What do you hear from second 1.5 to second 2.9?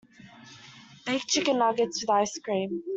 nuggets, with ice cream.